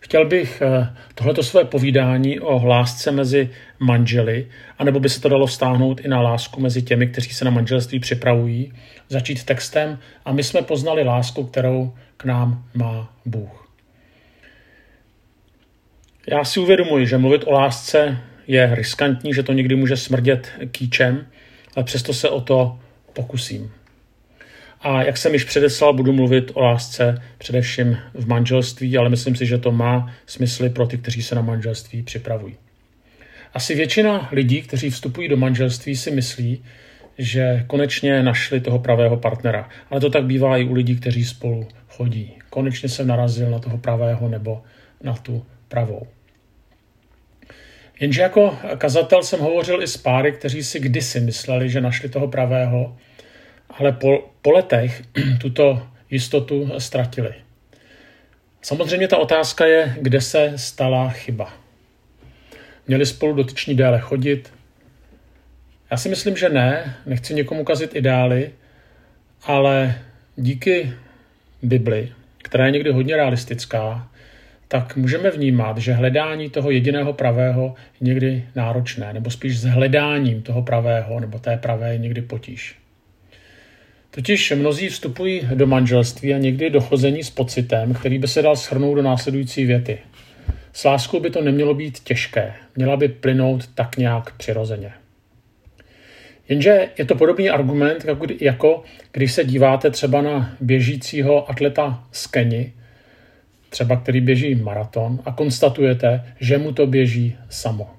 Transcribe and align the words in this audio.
Chtěl 0.00 0.24
bych 0.24 0.62
eh, 0.62 0.96
tohleto 1.14 1.42
své 1.42 1.64
povídání 1.64 2.40
o 2.40 2.66
lásce 2.66 3.10
mezi 3.10 3.50
manželi, 3.78 4.46
anebo 4.78 5.00
by 5.00 5.08
se 5.08 5.20
to 5.20 5.28
dalo 5.28 5.46
vztáhnout 5.46 6.00
i 6.00 6.08
na 6.08 6.20
lásku 6.20 6.60
mezi 6.60 6.82
těmi, 6.82 7.06
kteří 7.06 7.30
se 7.30 7.44
na 7.44 7.50
manželství 7.50 8.00
připravují, 8.00 8.72
začít 9.08 9.44
textem 9.44 9.98
a 10.24 10.32
my 10.32 10.44
jsme 10.44 10.62
poznali 10.62 11.04
lásku, 11.04 11.44
kterou 11.44 11.94
k 12.16 12.24
nám 12.24 12.64
má 12.74 13.14
Bůh. 13.26 13.68
Já 16.30 16.44
si 16.44 16.60
uvědomuji, 16.60 17.06
že 17.06 17.18
mluvit 17.18 17.44
o 17.46 17.52
lásce 17.52 18.18
je 18.46 18.74
riskantní, 18.74 19.34
že 19.34 19.42
to 19.42 19.52
někdy 19.52 19.76
může 19.76 19.96
smrdět 19.96 20.52
kýčem, 20.70 21.26
ale 21.76 21.84
přesto 21.84 22.12
se 22.14 22.28
o 22.28 22.40
to 22.40 22.78
pokusím. 23.12 23.72
A 24.80 25.02
jak 25.02 25.16
jsem 25.16 25.32
již 25.32 25.44
předeslal, 25.44 25.92
budu 25.92 26.12
mluvit 26.12 26.50
o 26.54 26.60
lásce 26.60 27.22
především 27.38 27.98
v 28.14 28.26
manželství, 28.26 28.98
ale 28.98 29.08
myslím 29.08 29.36
si, 29.36 29.46
že 29.46 29.58
to 29.58 29.72
má 29.72 30.14
smysly 30.26 30.70
pro 30.70 30.86
ty, 30.86 30.98
kteří 30.98 31.22
se 31.22 31.34
na 31.34 31.42
manželství 31.42 32.02
připravují. 32.02 32.56
Asi 33.54 33.74
většina 33.74 34.28
lidí, 34.32 34.62
kteří 34.62 34.90
vstupují 34.90 35.28
do 35.28 35.36
manželství, 35.36 35.96
si 35.96 36.10
myslí, 36.10 36.64
že 37.18 37.64
konečně 37.66 38.22
našli 38.22 38.60
toho 38.60 38.78
pravého 38.78 39.16
partnera. 39.16 39.68
Ale 39.90 40.00
to 40.00 40.10
tak 40.10 40.24
bývá 40.24 40.56
i 40.56 40.64
u 40.64 40.72
lidí, 40.72 40.96
kteří 40.96 41.24
spolu 41.24 41.68
chodí. 41.88 42.32
Konečně 42.50 42.88
jsem 42.88 43.06
narazil 43.06 43.50
na 43.50 43.58
toho 43.58 43.78
pravého 43.78 44.28
nebo 44.28 44.62
na 45.02 45.14
tu 45.14 45.46
pravou. 45.68 46.06
Jenže 48.00 48.22
jako 48.22 48.58
kazatel 48.78 49.22
jsem 49.22 49.40
hovořil 49.40 49.82
i 49.82 49.86
s 49.86 49.96
páry, 49.96 50.32
kteří 50.32 50.62
si 50.62 50.80
kdysi 50.80 51.20
mysleli, 51.20 51.70
že 51.70 51.80
našli 51.80 52.08
toho 52.08 52.28
pravého, 52.28 52.96
ale 53.70 53.92
po, 53.92 54.30
po 54.42 54.50
letech 54.50 55.02
tuto 55.40 55.86
jistotu 56.10 56.70
ztratili. 56.78 57.34
Samozřejmě 58.62 59.08
ta 59.08 59.16
otázka 59.16 59.66
je, 59.66 59.96
kde 60.00 60.20
se 60.20 60.52
stala 60.56 61.08
chyba. 61.10 61.52
Měli 62.86 63.06
spolu 63.06 63.34
dotyční 63.34 63.74
déle 63.74 64.00
chodit? 64.00 64.52
Já 65.90 65.96
si 65.96 66.08
myslím, 66.08 66.36
že 66.36 66.48
ne, 66.48 66.96
nechci 67.06 67.34
někomu 67.34 67.64
kazit 67.64 67.96
ideály, 67.96 68.50
ale 69.42 69.98
díky 70.36 70.92
Bibli, 71.62 72.12
která 72.42 72.66
je 72.66 72.72
někdy 72.72 72.90
hodně 72.92 73.16
realistická, 73.16 74.08
tak 74.68 74.96
můžeme 74.96 75.30
vnímat, 75.30 75.78
že 75.78 75.92
hledání 75.92 76.50
toho 76.50 76.70
jediného 76.70 77.12
pravého 77.12 77.74
je 78.00 78.06
někdy 78.06 78.44
náročné, 78.54 79.12
nebo 79.12 79.30
spíš 79.30 79.58
s 79.58 79.64
hledáním 79.64 80.42
toho 80.42 80.62
pravého 80.62 81.20
nebo 81.20 81.38
té 81.38 81.56
pravé 81.56 81.92
je 81.92 81.98
někdy 81.98 82.22
potíž. 82.22 82.76
Totiž 84.18 84.52
mnozí 84.56 84.88
vstupují 84.88 85.42
do 85.54 85.66
manželství 85.66 86.34
a 86.34 86.38
někdy 86.38 86.70
dochození 86.70 87.24
s 87.24 87.30
pocitem, 87.30 87.94
který 87.94 88.18
by 88.18 88.28
se 88.28 88.42
dal 88.42 88.56
shrnout 88.56 88.96
do 88.96 89.02
následující 89.02 89.64
věty. 89.64 89.98
S 90.72 90.84
láskou 90.84 91.20
by 91.20 91.30
to 91.30 91.42
nemělo 91.42 91.74
být 91.74 91.98
těžké, 91.98 92.52
měla 92.76 92.96
by 92.96 93.08
plynout 93.08 93.66
tak 93.74 93.96
nějak 93.96 94.36
přirozeně. 94.36 94.92
Jenže 96.48 96.88
je 96.98 97.04
to 97.04 97.14
podobný 97.14 97.50
argument, 97.50 98.06
jako 98.40 98.82
když 99.12 99.32
se 99.32 99.44
díváte 99.44 99.90
třeba 99.90 100.22
na 100.22 100.56
běžícího 100.60 101.50
atleta 101.50 102.04
z 102.12 102.26
Keni, 102.26 102.72
třeba 103.68 103.96
který 103.96 104.20
běží 104.20 104.54
maraton 104.54 105.18
a 105.24 105.32
konstatujete, 105.32 106.34
že 106.40 106.58
mu 106.58 106.72
to 106.72 106.86
běží 106.86 107.36
samo. 107.48 107.97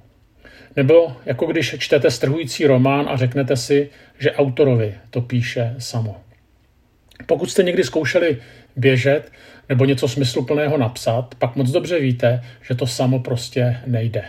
Nebo 0.76 1.16
jako 1.26 1.46
když 1.46 1.76
čtete 1.80 2.12
strhující 2.12 2.68
román 2.68 3.06
a 3.10 3.18
řeknete 3.18 3.58
si, 3.58 3.90
že 4.20 4.32
autorovi 4.32 4.96
to 5.10 5.22
píše 5.22 5.76
samo. 5.78 6.22
Pokud 7.26 7.52
jste 7.52 7.64
někdy 7.64 7.84
zkoušeli 7.84 8.38
běžet 8.76 9.32
nebo 9.70 9.86
něco 9.86 10.08
smysluplného 10.08 10.78
napsat, 10.78 11.36
pak 11.40 11.56
moc 11.56 11.72
dobře 11.72 12.00
víte, 12.00 12.44
že 12.62 12.76
to 12.76 12.88
samo 12.88 13.20
prostě 13.20 13.78
nejde. 13.86 14.24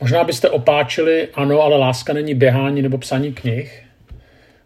Možná 0.00 0.24
byste 0.24 0.50
opáčili, 0.50 1.28
ano, 1.34 1.60
ale 1.60 1.78
láska 1.78 2.12
není 2.12 2.34
běhání 2.34 2.82
nebo 2.82 2.98
psaní 2.98 3.32
knih. 3.32 3.84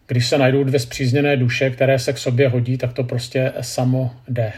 Když 0.07 0.27
se 0.27 0.37
najdou 0.37 0.63
dvě 0.63 0.79
zpřízněné 0.79 1.37
duše, 1.37 1.69
které 1.69 1.99
se 1.99 2.13
k 2.13 2.17
sobě 2.17 2.49
hodí, 2.49 2.77
tak 2.77 2.93
to 2.93 3.03
prostě 3.03 3.53
samo 3.61 4.11
jde. 4.27 4.53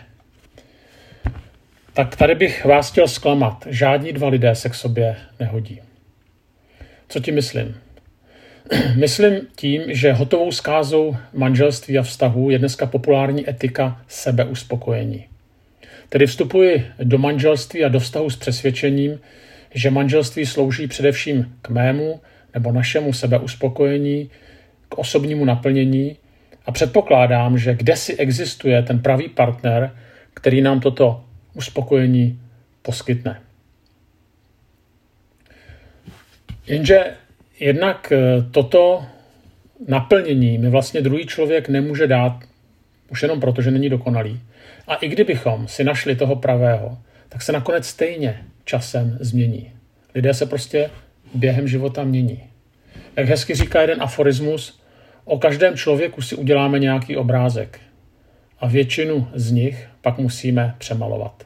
Tak 1.94 2.16
tady 2.16 2.36
bych 2.36 2.66
vás 2.66 2.92
chtěl 2.92 3.08
zklamat. 3.08 3.68
Žádní 3.70 4.14
dva 4.14 4.28
lidé 4.28 4.56
se 4.56 4.70
k 4.70 4.76
sobě 4.76 5.16
nehodí. 5.40 5.82
Co 7.10 7.20
ti 7.20 7.32
myslím? 7.32 7.76
Myslím 8.96 9.34
tím, 9.56 9.82
že 9.88 10.14
hotovou 10.14 10.52
skázou 10.52 11.16
manželství 11.34 11.98
a 11.98 12.04
vztahu 12.04 12.50
je 12.50 12.60
dneska 12.60 12.86
populární 12.86 13.50
etika 13.50 14.02
sebeuspokojení. 14.08 15.26
Tedy 16.10 16.26
vstupuji 16.26 16.86
do 17.04 17.18
manželství 17.18 17.84
a 17.84 17.90
do 17.90 18.00
vztahu 18.00 18.30
s 18.30 18.36
přesvědčením, 18.36 19.20
že 19.74 19.92
manželství 19.92 20.46
slouží 20.46 20.88
především 20.88 21.56
k 21.62 21.70
mému 21.70 22.22
nebo 22.54 22.72
našemu 22.72 23.14
sebeuspokojení, 23.14 24.30
k 24.90 24.98
osobnímu 24.98 25.46
naplnění 25.46 26.18
a 26.66 26.72
předpokládám, 26.72 27.58
že 27.58 27.76
kde 27.76 27.96
si 27.96 28.16
existuje 28.18 28.84
ten 28.84 29.00
pravý 29.00 29.30
partner, 29.30 29.96
který 30.34 30.62
nám 30.62 30.80
toto 30.80 31.24
uspokojení 31.54 32.40
poskytne. 32.82 33.42
Jenže 36.68 37.14
jednak 37.60 38.12
eh, 38.12 38.42
toto 38.52 39.06
naplnění 39.88 40.58
mi 40.58 40.70
vlastně 40.70 41.02
druhý 41.02 41.26
člověk 41.26 41.70
nemůže 41.70 42.08
dát 42.08 42.40
už 43.10 43.22
jenom 43.22 43.40
proto, 43.40 43.62
že 43.62 43.72
není 43.72 43.90
dokonalý. 43.90 44.40
A 44.88 44.96
i 44.96 45.08
kdybychom 45.08 45.68
si 45.68 45.84
našli 45.84 46.16
toho 46.16 46.36
pravého, 46.36 46.98
tak 47.30 47.42
se 47.42 47.52
nakonec 47.52 47.88
stejně 47.88 48.46
časem 48.66 49.18
změní. 49.20 49.72
Lidé 50.16 50.34
se 50.34 50.46
prostě 50.46 50.90
během 51.34 51.68
života 51.68 52.04
mění. 52.04 52.44
Jak 53.16 53.28
hezky 53.28 53.56
říká 53.56 53.82
jeden 53.82 54.02
aforismus, 54.02 54.82
o 55.26 55.40
každém 55.40 55.78
člověku 55.78 56.22
si 56.22 56.36
uděláme 56.36 56.80
nějaký 56.80 57.18
obrázek 57.18 57.80
a 58.60 58.68
většinu 58.68 59.28
z 59.34 59.52
nich 59.52 59.88
pak 60.02 60.18
musíme 60.18 60.76
přemalovat. 60.78 61.44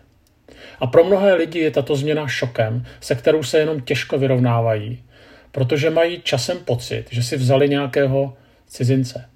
A 0.80 0.88
pro 0.88 1.04
mnohé 1.04 1.34
lidi 1.34 1.60
je 1.60 1.72
tato 1.72 1.96
změna 1.96 2.28
šokem, 2.28 2.86
se 3.00 3.16
kterou 3.16 3.44
se 3.44 3.60
jenom 3.60 3.82
těžko 3.82 4.18
vyrovnávají, 4.18 5.04
protože 5.52 5.90
mají 5.90 6.22
časem 6.22 6.58
pocit, 6.58 7.06
že 7.12 7.24
si 7.24 7.38
vzali 7.38 7.70
nějakého 7.70 8.38
cizince. 8.68 9.30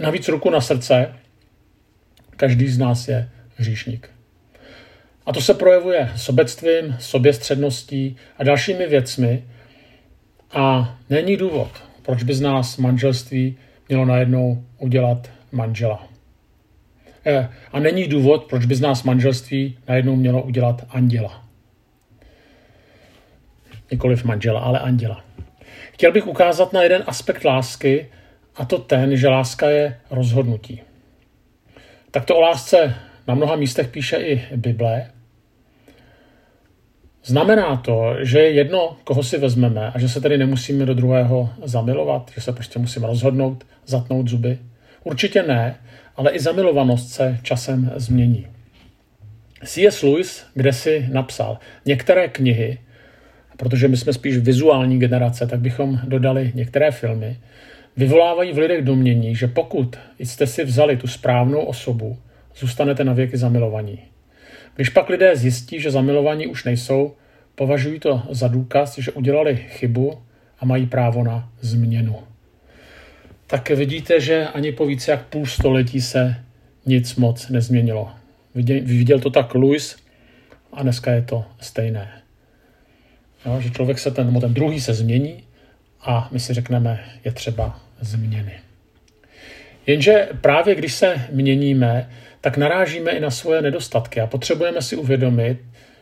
Navíc 0.00 0.28
ruku 0.28 0.50
na 0.50 0.60
srdce, 0.60 1.14
každý 2.36 2.68
z 2.68 2.78
nás 2.78 3.08
je 3.08 3.30
hříšník. 3.56 4.10
A 5.26 5.32
to 5.32 5.40
se 5.40 5.54
projevuje 5.54 6.12
sobectvím, 6.16 6.96
soběstředností 7.00 8.16
a 8.38 8.44
dalšími 8.44 8.86
věcmi. 8.86 9.44
A 10.52 10.96
není 11.10 11.36
důvod, 11.36 11.70
proč 12.02 12.22
by 12.22 12.34
z 12.34 12.40
nás 12.40 12.76
manželství 12.76 13.56
mělo 13.88 14.04
najednou 14.04 14.64
udělat 14.78 15.30
manžela. 15.52 16.11
Eh, 17.26 17.48
a 17.72 17.80
není 17.80 18.06
důvod, 18.06 18.44
proč 18.44 18.64
by 18.64 18.74
z 18.74 18.80
nás 18.80 19.02
manželství 19.02 19.78
najednou 19.88 20.16
mělo 20.16 20.42
udělat 20.42 20.86
anděla. 20.90 21.44
Nikoliv 23.90 24.24
manžela, 24.24 24.60
ale 24.60 24.78
anděla. 24.78 25.24
Chtěl 25.92 26.12
bych 26.12 26.26
ukázat 26.26 26.72
na 26.72 26.82
jeden 26.82 27.04
aspekt 27.06 27.44
lásky, 27.44 28.08
a 28.56 28.64
to 28.64 28.78
ten, 28.78 29.16
že 29.16 29.28
láska 29.28 29.70
je 29.70 30.00
rozhodnutí. 30.10 30.80
Tak 32.10 32.24
to 32.24 32.36
o 32.36 32.40
lásce 32.40 32.94
na 33.28 33.34
mnoha 33.34 33.56
místech 33.56 33.88
píše 33.88 34.16
i 34.16 34.56
Bible. 34.56 35.10
Znamená 37.24 37.76
to, 37.76 38.14
že 38.20 38.38
je 38.38 38.50
jedno, 38.50 38.96
koho 39.04 39.22
si 39.22 39.38
vezmeme 39.38 39.90
a 39.94 39.98
že 39.98 40.08
se 40.08 40.20
tedy 40.20 40.38
nemusíme 40.38 40.86
do 40.86 40.94
druhého 40.94 41.50
zamilovat, 41.64 42.30
že 42.34 42.40
se 42.40 42.52
prostě 42.52 42.78
musíme 42.78 43.06
rozhodnout, 43.06 43.64
zatnout 43.86 44.28
zuby? 44.28 44.58
Určitě 45.04 45.42
ne, 45.42 45.76
ale 46.16 46.30
i 46.30 46.40
zamilovanost 46.40 47.12
se 47.12 47.38
časem 47.42 47.92
změní. 47.96 48.46
C.S. 49.64 50.02
Lewis 50.02 50.44
kde 50.54 50.72
si 50.72 51.08
napsal 51.12 51.58
některé 51.86 52.28
knihy, 52.28 52.78
protože 53.56 53.88
my 53.88 53.96
jsme 53.96 54.12
spíš 54.12 54.38
vizuální 54.38 54.98
generace, 54.98 55.46
tak 55.46 55.60
bychom 55.60 56.00
dodali 56.04 56.52
některé 56.54 56.90
filmy, 56.90 57.36
vyvolávají 57.96 58.52
v 58.52 58.58
lidech 58.58 58.84
domění, 58.84 59.34
že 59.34 59.46
pokud 59.46 59.98
jste 60.18 60.46
si 60.46 60.64
vzali 60.64 60.96
tu 60.96 61.06
správnou 61.06 61.60
osobu, 61.60 62.18
zůstanete 62.56 63.04
na 63.04 63.12
věky 63.12 63.36
zamilovaní. 63.36 63.98
Když 64.76 64.88
pak 64.88 65.08
lidé 65.08 65.36
zjistí, 65.36 65.80
že 65.80 65.90
zamilovaní 65.90 66.46
už 66.46 66.64
nejsou, 66.64 67.14
považují 67.54 68.00
to 68.00 68.22
za 68.30 68.48
důkaz, 68.48 68.98
že 68.98 69.12
udělali 69.12 69.56
chybu 69.56 70.18
a 70.60 70.64
mají 70.64 70.86
právo 70.86 71.24
na 71.24 71.48
změnu 71.60 72.31
tak 73.52 73.70
vidíte, 73.70 74.20
že 74.20 74.48
ani 74.48 74.72
po 74.72 74.86
více 74.86 75.10
jak 75.10 75.26
půl 75.26 75.46
století 75.46 76.00
se 76.00 76.36
nic 76.86 77.16
moc 77.16 77.48
nezměnilo. 77.48 78.10
Viděl 78.54 79.20
to 79.20 79.30
tak 79.30 79.54
Louis 79.54 79.96
a 80.72 80.82
dneska 80.82 81.12
je 81.12 81.22
to 81.22 81.44
stejné. 81.60 82.22
Jo, 83.46 83.60
že 83.60 83.70
člověk 83.70 83.98
se 83.98 84.10
ten, 84.10 84.40
ten 84.40 84.54
druhý 84.54 84.80
se 84.80 84.94
změní 84.94 85.44
a 86.00 86.28
my 86.30 86.40
si 86.40 86.54
řekneme, 86.54 87.04
je 87.24 87.32
třeba 87.32 87.80
změny. 88.00 88.52
Jenže 89.86 90.28
právě 90.40 90.74
když 90.74 90.92
se 90.92 91.26
měníme, 91.30 92.10
tak 92.40 92.56
narážíme 92.56 93.10
i 93.10 93.20
na 93.20 93.30
svoje 93.30 93.62
nedostatky 93.62 94.20
a 94.20 94.26
potřebujeme 94.26 94.82
si 94.82 94.96
uvědomit, 94.96 95.58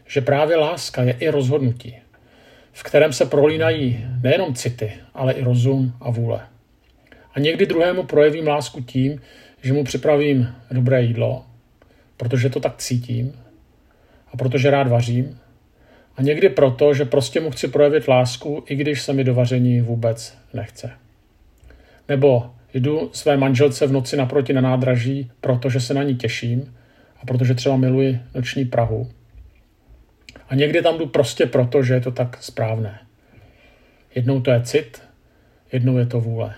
že 0.07 0.21
právě 0.21 0.57
láska 0.57 1.03
je 1.03 1.13
i 1.13 1.29
rozhodnutí, 1.29 1.97
v 2.73 2.83
kterém 2.83 3.13
se 3.13 3.27
prolínají 3.27 4.07
nejenom 4.23 4.55
city, 4.55 4.93
ale 5.15 5.33
i 5.33 5.43
rozum 5.43 5.93
a 6.01 6.11
vůle. 6.11 6.41
A 7.35 7.41
někdy 7.41 7.67
druhému 7.67 8.03
projevím 8.03 8.49
lásku 8.49 8.83
tím, 8.83 9.21
že 9.63 9.73
mu 9.73 9.85
připravím 9.85 10.55
dobré 10.71 11.03
jídlo, 11.03 11.45
protože 12.17 12.51
to 12.51 12.61
tak 12.61 12.77
cítím 12.77 13.33
a 14.33 14.37
protože 14.37 14.71
rád 14.71 14.89
vařím. 14.89 15.39
A 16.17 16.23
někdy 16.23 16.49
proto, 16.49 16.95
že 16.95 17.05
prostě 17.05 17.41
mu 17.41 17.51
chci 17.51 17.69
projevit 17.69 18.09
lásku, 18.09 18.65
i 18.67 18.75
když 18.75 19.03
se 19.03 19.13
mi 19.13 19.25
do 19.25 19.35
vaření 19.35 19.81
vůbec 19.81 20.39
nechce. 20.55 20.91
Nebo 22.09 22.51
jdu 22.75 23.11
své 23.13 23.37
manželce 23.37 23.87
v 23.87 23.93
noci 23.93 24.17
naproti 24.17 24.53
na 24.53 24.61
nádraží, 24.61 25.31
protože 25.41 25.81
se 25.81 25.95
na 25.95 26.03
ní 26.03 26.17
těším 26.17 26.75
a 27.23 27.27
protože 27.27 27.55
třeba 27.55 27.77
miluji 27.77 28.21
noční 28.35 28.65
Prahu. 28.65 29.11
A 30.49 30.55
někdy 30.55 30.83
tam 30.83 30.99
jdu 30.99 31.07
prostě 31.07 31.47
proto, 31.47 31.83
že 31.83 31.95
je 31.95 32.01
to 32.01 32.11
tak 32.11 32.43
správné. 32.43 33.01
Jednou 34.15 34.41
to 34.41 34.51
je 34.51 34.63
cit, 34.63 35.03
jednou 35.73 35.99
je 35.99 36.07
to 36.07 36.21
vůle. 36.21 36.55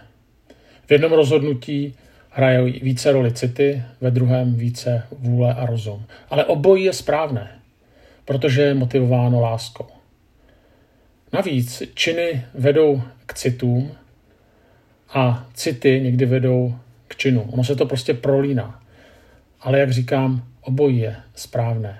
V 0.86 0.90
jednom 0.90 1.12
rozhodnutí 1.12 1.94
hraje 2.30 2.62
více 2.64 3.12
roli 3.12 3.32
city, 3.32 3.82
ve 4.00 4.10
druhém 4.10 4.54
více 4.54 5.02
vůle 5.18 5.54
a 5.54 5.66
rozum. 5.66 6.04
Ale 6.30 6.44
obojí 6.44 6.84
je 6.84 6.92
správné, 6.92 7.58
protože 8.24 8.62
je 8.62 8.74
motivováno 8.74 9.40
láskou. 9.40 9.86
Navíc 11.32 11.82
činy 11.94 12.44
vedou 12.54 13.02
k 13.26 13.34
citům 13.34 13.92
a 15.08 15.48
city 15.54 16.00
někdy 16.02 16.26
vedou 16.26 16.74
k 17.08 17.16
činu. 17.16 17.48
Ono 17.52 17.64
se 17.64 17.76
to 17.76 17.86
prostě 17.86 18.14
prolíná. 18.14 18.82
Ale 19.60 19.78
jak 19.78 19.90
říkám, 19.90 20.44
obojí 20.60 20.98
je 20.98 21.16
správné. 21.34 21.98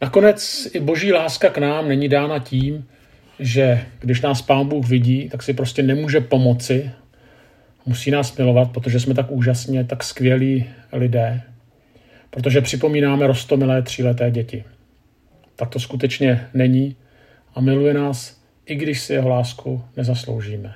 Nakonec 0.00 0.68
i 0.74 0.80
boží 0.80 1.12
láska 1.12 1.50
k 1.50 1.58
nám 1.58 1.88
není 1.88 2.08
dána 2.08 2.38
tím, 2.38 2.88
že 3.40 3.86
když 4.00 4.20
nás 4.20 4.42
Pán 4.42 4.68
Bůh 4.68 4.88
vidí, 4.88 5.28
tak 5.28 5.42
si 5.42 5.54
prostě 5.54 5.82
nemůže 5.82 6.20
pomoci. 6.20 6.90
Musí 7.86 8.10
nás 8.10 8.36
milovat, 8.36 8.70
protože 8.70 9.00
jsme 9.00 9.14
tak 9.14 9.30
úžasně, 9.30 9.84
tak 9.84 10.04
skvělí 10.04 10.64
lidé. 10.92 11.42
Protože 12.30 12.60
připomínáme 12.60 13.26
rostomilé 13.26 13.82
tříleté 13.82 14.30
děti. 14.30 14.64
Tak 15.56 15.68
to 15.68 15.80
skutečně 15.80 16.48
není 16.54 16.96
a 17.54 17.60
miluje 17.60 17.94
nás, 17.94 18.40
i 18.66 18.74
když 18.74 19.00
si 19.00 19.12
jeho 19.12 19.28
lásku 19.28 19.84
nezasloužíme. 19.96 20.74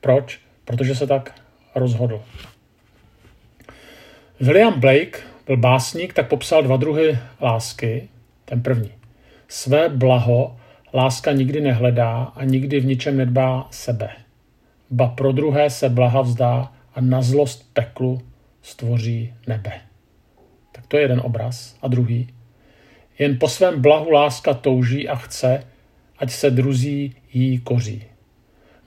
Proč? 0.00 0.40
Protože 0.64 0.94
se 0.94 1.06
tak 1.06 1.40
rozhodl. 1.74 2.22
William 4.40 4.80
Blake 4.80 5.18
byl 5.46 5.56
básník, 5.56 6.12
tak 6.12 6.28
popsal 6.28 6.62
dva 6.62 6.76
druhy 6.76 7.18
lásky. 7.40 8.08
Ten 8.44 8.62
první. 8.62 8.90
Své 9.48 9.88
blaho 9.88 10.56
láska 10.94 11.32
nikdy 11.32 11.60
nehledá 11.60 12.22
a 12.22 12.44
nikdy 12.44 12.80
v 12.80 12.86
ničem 12.86 13.16
nedbá 13.16 13.68
sebe. 13.70 14.08
Ba 14.90 15.08
pro 15.08 15.32
druhé 15.32 15.70
se 15.70 15.88
blaha 15.88 16.20
vzdá 16.20 16.72
a 16.94 17.00
na 17.00 17.22
zlost 17.22 17.70
peklu 17.72 18.20
stvoří 18.62 19.32
nebe. 19.46 19.72
Tak 20.72 20.86
to 20.86 20.96
je 20.96 21.02
jeden 21.02 21.20
obraz. 21.24 21.76
A 21.82 21.88
druhý. 21.88 22.28
Jen 23.18 23.38
po 23.38 23.48
svém 23.48 23.82
blahu 23.82 24.10
láska 24.10 24.54
touží 24.54 25.08
a 25.08 25.16
chce, 25.16 25.64
ať 26.18 26.30
se 26.30 26.50
druzí 26.50 27.14
jí 27.32 27.58
koří. 27.58 28.04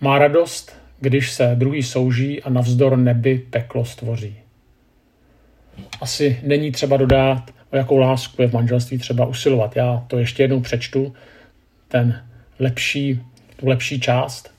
Má 0.02 0.20
radost, 0.20 0.76
když 1.00 1.32
se 1.32 1.56
druhý 1.56 1.84
souží 1.84 2.44
a 2.44 2.50
navzdor 2.50 2.98
nebi 2.98 3.40
peklo 3.50 3.86
stvoří. 3.86 4.36
Asi 6.02 6.40
není 6.44 6.72
třeba 6.72 6.98
dodat, 6.98 7.52
o 7.72 7.78
jakou 7.78 7.98
lásku 7.98 8.42
je 8.42 8.48
v 8.48 8.54
manželství 8.54 8.98
třeba 8.98 9.26
usilovat. 9.26 9.76
Já 9.76 10.06
to 10.08 10.18
ještě 10.18 10.44
jednou 10.44 10.60
přečtu, 10.60 11.14
ten 11.88 12.24
lepší, 12.60 13.22
tu 13.56 13.68
lepší 13.68 14.00
část. 14.00 14.52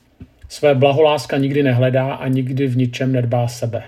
Své 0.49 0.75
blaholáska 0.75 1.37
nikdy 1.37 1.63
nehledá 1.63 2.13
a 2.13 2.27
nikdy 2.27 2.67
v 2.67 2.77
ničem 2.77 3.11
nedbá 3.11 3.47
sebe. 3.47 3.83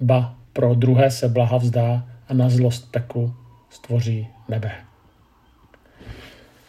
Ba 0.00 0.34
pro 0.52 0.74
druhé 0.74 1.10
se 1.10 1.28
blaha 1.28 1.56
vzdá 1.56 2.08
a 2.28 2.34
na 2.34 2.48
zlost 2.48 2.92
peklu 2.92 3.34
stvoří 3.70 4.28
nebe. 4.48 4.72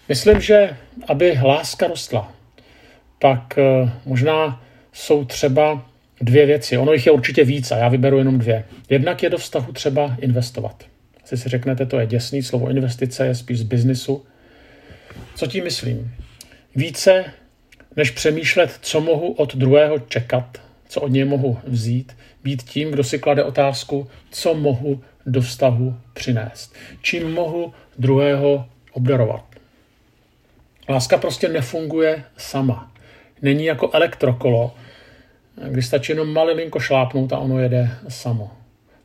Myslím, 0.09 0.42
že 0.42 0.77
aby 1.07 1.39
láska 1.44 1.88
rostla, 1.88 2.33
pak 3.19 3.57
eh, 3.57 3.92
možná 4.06 4.63
jsou 4.94 5.25
třeba 5.25 5.86
dvě 6.21 6.45
věci. 6.45 6.77
Ono 6.77 6.94
jich 6.94 7.06
je 7.06 7.12
určitě 7.12 7.44
víc 7.44 7.71
a 7.71 7.77
já 7.77 7.89
vyberu 7.89 8.18
jenom 8.18 8.39
dvě. 8.39 8.63
Jednak 8.89 9.24
je 9.24 9.30
do 9.30 9.38
vztahu 9.38 9.71
třeba 9.71 10.18
investovat. 10.19 10.83
Asi 11.24 11.38
si 11.38 11.50
řeknete, 11.50 11.86
to 11.86 12.00
je 12.00 12.07
děsný, 12.07 12.44
slovo 12.44 12.69
investice 12.69 13.25
je 13.25 13.36
spíš 13.36 13.59
z 13.59 13.63
biznisu. 13.63 14.25
Co 15.38 15.48
tím 15.48 15.63
myslím? 15.63 16.16
Více 16.75 17.25
než 17.95 18.12
přemýšlet, 18.12 18.80
co 18.81 19.01
mohu 19.01 19.31
od 19.31 19.56
druhého 19.56 20.00
čekat, 20.00 20.62
co 20.88 21.01
od 21.01 21.07
něj 21.07 21.25
mohu 21.25 21.60
vzít, 21.63 22.18
být 22.44 22.63
tím, 22.63 22.92
kdo 22.92 23.04
si 23.04 23.19
klade 23.19 23.44
otázku, 23.44 24.07
co 24.31 24.54
mohu 24.54 25.04
do 25.25 25.42
vztahu 25.42 25.98
přinést. 26.13 26.75
Čím 27.01 27.31
mohu 27.31 27.74
druhého 27.98 28.66
obdarovat. 28.92 29.45
Láska 30.89 31.18
prostě 31.18 31.50
nefunguje 31.50 32.24
sama. 32.38 32.92
Není 33.42 33.66
jako 33.66 33.90
elektrokolo, 33.94 34.75
kdy 35.68 35.81
stačí 35.81 36.12
jenom 36.12 36.33
malinko 36.33 36.80
šlápnout 36.80 37.33
a 37.33 37.38
ono 37.38 37.60
jede 37.60 37.90
samo. 38.07 38.51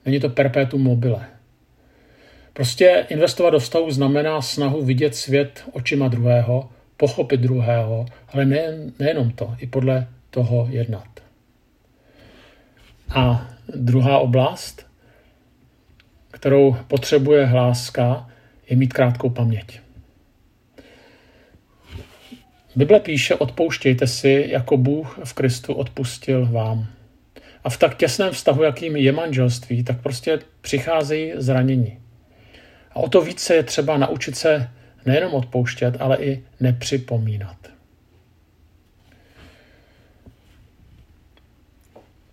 Není 0.05 0.21
to 0.21 0.29
perpetuum 0.29 0.83
mobile. 0.83 1.27
Prostě 2.53 3.07
investovat 3.09 3.51
do 3.51 3.59
vztahu 3.59 3.91
znamená 3.91 4.43
snahu 4.43 4.85
vidět 4.85 5.17
svět 5.17 5.65
očima 5.73 6.09
druhého, 6.09 6.71
pochopit 6.97 7.41
druhého, 7.41 8.07
ale 8.29 8.45
nejen, 8.45 8.93
nejenom 8.99 9.31
to, 9.31 9.55
i 9.59 9.67
podle 9.67 10.09
toho 10.31 10.69
jednat. 10.71 11.09
A 13.15 13.49
druhá 13.75 14.19
oblast, 14.19 14.87
kterou 16.31 16.77
potřebuje 16.89 17.47
hláska, 17.47 18.31
je 18.69 18.77
mít 18.77 18.93
krátkou 18.93 19.31
paměť. 19.31 19.81
Bible 22.77 23.01
píše, 23.01 23.35
odpouštějte 23.35 24.07
si, 24.07 24.45
jako 24.49 24.77
Bůh 24.77 25.19
v 25.25 25.33
Kristu 25.33 25.75
odpustil 25.75 26.47
vám. 26.47 26.87
A 27.65 27.71
v 27.71 27.77
tak 27.77 27.97
těsném 27.97 28.33
vztahu, 28.33 28.63
jakým 28.63 28.97
je 28.97 29.13
manželství, 29.13 29.85
tak 29.85 30.03
prostě 30.03 30.39
přicházejí 30.61 31.33
zranění. 31.37 32.02
A 32.95 32.97
o 32.97 33.09
to 33.09 33.21
více 33.21 33.55
je 33.55 33.63
třeba 33.63 33.97
naučit 33.97 34.37
se 34.37 34.71
nejenom 35.07 35.35
odpouštět, 35.35 35.97
ale 36.01 36.17
i 36.17 36.43
nepřipomínat. 36.61 37.57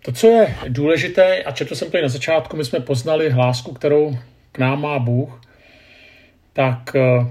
To, 0.04 0.12
co 0.12 0.26
je 0.26 0.54
důležité, 0.68 1.42
a 1.42 1.52
četl 1.52 1.74
jsem 1.74 1.90
to 1.90 1.98
i 1.98 2.02
na 2.02 2.08
začátku, 2.08 2.56
my 2.56 2.64
jsme 2.64 2.80
poznali 2.80 3.30
hlásku, 3.30 3.72
kterou 3.72 4.18
k 4.52 4.58
nám 4.58 4.80
má 4.80 4.98
Bůh, 4.98 5.40
tak 6.52 6.96
eh, 6.96 7.26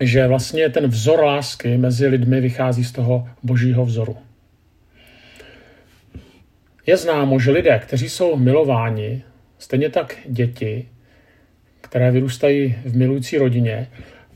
že 0.00 0.26
vlastně 0.26 0.68
ten 0.68 0.86
vzor 0.86 1.24
lásky 1.24 1.76
mezi 1.76 2.06
lidmi 2.06 2.40
vychází 2.40 2.84
z 2.84 2.92
toho 2.92 3.28
božího 3.42 3.84
vzoru. 3.84 4.16
Je 6.86 6.96
známo, 6.96 7.40
že 7.40 7.50
lidé, 7.50 7.78
kteří 7.78 8.08
jsou 8.08 8.36
milováni, 8.36 9.22
stejně 9.58 9.90
tak 9.90 10.16
děti, 10.26 10.88
které 11.80 12.10
vyrůstají 12.10 12.76
v 12.84 12.96
milující 12.96 13.38
rodině, 13.38 13.86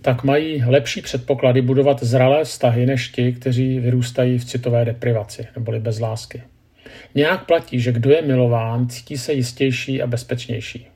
tak 0.05 0.25
mají 0.25 0.65
lepší 0.67 1.03
předpoklady 1.03 1.63
budovat 1.63 2.03
zralé 2.03 2.45
vztahy 2.45 2.87
než 2.87 3.09
ti, 3.09 3.33
kteří 3.33 3.81
vyrůstají 3.81 4.39
v 4.39 4.45
citové 4.45 4.85
deprivaci 4.85 5.47
neboli 5.57 5.81
bez 5.81 6.01
lásky. 6.01 6.43
Nějak 7.15 7.47
platí, 7.47 7.81
že 7.81 7.93
kdo 7.93 8.11
je 8.11 8.23
milován, 8.23 8.89
cítí 8.89 9.19
se 9.19 9.33
jistější 9.33 10.03
a 10.03 10.07
bezpečnější. 10.07 10.89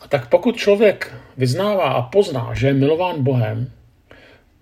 A 0.00 0.08
tak 0.08 0.28
pokud 0.28 0.56
člověk 0.56 1.14
vyznává 1.36 1.84
a 1.84 2.02
pozná, 2.02 2.54
že 2.54 2.66
je 2.66 2.74
milován 2.74 3.22
Bohem, 3.22 3.70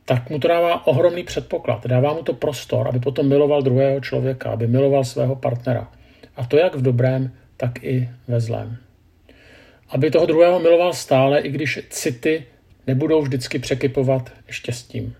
tak 0.05 0.31
mu 0.31 0.39
to 0.39 0.49
dává 0.49 0.87
ohromný 0.87 1.23
předpoklad. 1.23 1.87
Dává 1.87 2.12
mu 2.12 2.23
to 2.23 2.33
prostor, 2.33 2.89
aby 2.89 2.99
potom 2.99 3.29
miloval 3.29 3.62
druhého 3.62 4.00
člověka, 4.00 4.50
aby 4.50 4.67
miloval 4.67 5.05
svého 5.05 5.37
partnera. 5.37 5.89
A 6.37 6.47
to 6.47 6.57
jak 6.57 6.75
v 6.75 6.83
dobrém, 6.83 7.33
tak 7.57 7.85
i 7.85 8.09
ve 8.29 8.41
zlém 8.41 8.77
aby 9.90 10.11
toho 10.11 10.26
druhého 10.26 10.61
miloval 10.61 10.92
stále, 10.92 11.40
i 11.40 11.50
když 11.50 11.80
city 11.90 12.47
nebudou 12.87 13.23
vždycky 13.23 13.59
překypovat 13.59 14.32
štěstím. 14.49 15.14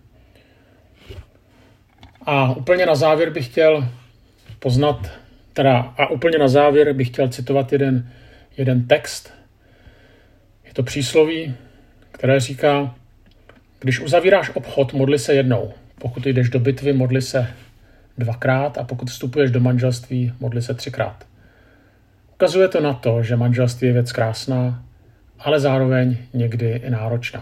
A 2.27 2.57
úplně 2.57 2.87
na 2.87 2.95
závěr 2.95 3.31
bych 3.31 3.47
chtěl 3.47 3.89
poznat, 4.59 5.11
teda 5.53 5.79
a 5.79 6.11
úplně 6.11 6.39
na 6.39 6.49
závěr 6.49 6.93
bych 6.93 7.09
chtěl 7.09 7.29
citovat 7.29 7.73
jeden, 7.73 8.11
jeden 8.57 8.87
text. 8.87 9.35
Je 10.65 10.75
to 10.75 10.83
přísloví, 10.83 11.55
které 12.13 12.41
říká, 12.41 12.95
když 13.81 14.01
uzavíráš 14.01 14.51
obchod, 14.55 14.93
modli 14.93 15.19
se 15.19 15.35
jednou. 15.35 15.73
Pokud 15.99 16.27
jdeš 16.27 16.49
do 16.51 16.61
bitvy, 16.61 16.93
modli 16.93 17.23
se 17.23 17.55
dvakrát 18.19 18.79
a 18.79 18.85
pokud 18.85 19.11
vstupuješ 19.11 19.51
do 19.51 19.61
manželství, 19.61 20.33
modli 20.41 20.63
se 20.63 20.75
třikrát. 20.75 21.30
Ukazuje 22.41 22.69
to 22.69 22.81
na 22.81 22.95
to, 22.95 23.23
že 23.23 23.37
manželství 23.37 23.87
je 23.87 23.93
věc 23.93 24.13
krásná, 24.13 24.85
ale 25.39 25.61
zároveň 25.61 26.17
někdy 26.35 26.71
i 26.71 26.91
náročná. 26.91 27.41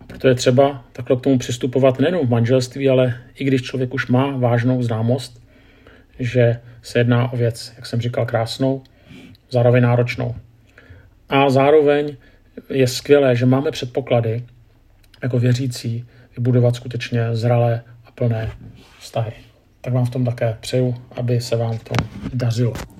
A 0.00 0.04
proto 0.06 0.28
je 0.28 0.34
třeba 0.34 0.84
takhle 0.92 1.16
k 1.16 1.20
tomu 1.20 1.38
přistupovat 1.38 1.98
nejen 1.98 2.18
v 2.18 2.30
manželství, 2.30 2.88
ale 2.88 3.14
i 3.34 3.44
když 3.44 3.62
člověk 3.62 3.94
už 3.94 4.06
má 4.06 4.36
vážnou 4.36 4.82
známost, 4.82 5.42
že 6.18 6.60
se 6.82 6.98
jedná 6.98 7.32
o 7.32 7.36
věc, 7.36 7.72
jak 7.76 7.86
jsem 7.86 8.00
říkal, 8.00 8.26
krásnou, 8.26 8.82
zároveň 9.50 9.82
náročnou. 9.82 10.34
A 11.28 11.50
zároveň 11.50 12.16
je 12.70 12.86
skvělé, 12.86 13.36
že 13.36 13.46
máme 13.46 13.70
předpoklady 13.70 14.44
jako 15.22 15.38
věřící 15.38 16.04
vybudovat 16.36 16.76
skutečně 16.76 17.36
zralé 17.36 17.82
a 18.04 18.10
plné 18.10 18.50
vztahy. 18.98 19.32
Tak 19.80 19.92
vám 19.92 20.06
v 20.06 20.10
tom 20.10 20.24
také 20.24 20.56
přeju, 20.60 20.94
aby 21.16 21.40
se 21.40 21.56
vám 21.56 21.78
v 21.78 21.84
tom 21.84 22.08
dařilo. 22.34 22.95